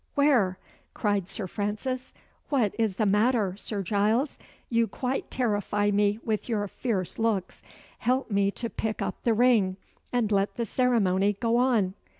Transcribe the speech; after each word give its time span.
where?" 0.15 0.57
cried 0.95 1.29
Sir 1.29 1.45
Francis. 1.45 2.11
"What 2.49 2.73
is 2.79 2.95
the 2.95 3.05
matter, 3.05 3.55
Sir 3.55 3.83
Giles? 3.83 4.39
You 4.67 4.87
quite 4.87 5.29
terrify 5.29 5.91
me 5.91 6.17
with 6.25 6.49
your 6.49 6.67
fierce 6.67 7.19
looks. 7.19 7.61
Help 7.99 8.31
me 8.31 8.49
to 8.49 8.67
pick 8.67 9.03
up 9.03 9.21
the 9.23 9.35
ring, 9.35 9.77
and 10.11 10.31
let 10.31 10.55
the 10.55 10.65
ceremony 10.65 11.33
go 11.39 11.55
on." 11.57 11.93